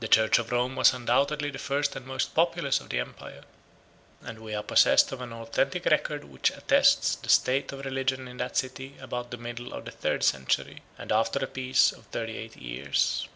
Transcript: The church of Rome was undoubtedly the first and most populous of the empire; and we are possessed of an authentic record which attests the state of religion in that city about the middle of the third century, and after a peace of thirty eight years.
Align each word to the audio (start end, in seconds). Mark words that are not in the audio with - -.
The 0.00 0.08
church 0.08 0.40
of 0.40 0.50
Rome 0.50 0.74
was 0.74 0.92
undoubtedly 0.92 1.50
the 1.50 1.60
first 1.60 1.94
and 1.94 2.04
most 2.04 2.34
populous 2.34 2.80
of 2.80 2.88
the 2.88 2.98
empire; 2.98 3.44
and 4.20 4.40
we 4.40 4.52
are 4.56 4.62
possessed 4.64 5.12
of 5.12 5.20
an 5.20 5.32
authentic 5.32 5.84
record 5.84 6.24
which 6.24 6.50
attests 6.50 7.14
the 7.14 7.28
state 7.28 7.70
of 7.70 7.84
religion 7.84 8.26
in 8.26 8.38
that 8.38 8.56
city 8.56 8.96
about 9.00 9.30
the 9.30 9.36
middle 9.36 9.72
of 9.72 9.84
the 9.84 9.92
third 9.92 10.24
century, 10.24 10.82
and 10.98 11.12
after 11.12 11.38
a 11.38 11.46
peace 11.46 11.92
of 11.92 12.06
thirty 12.06 12.36
eight 12.36 12.56
years. 12.56 13.24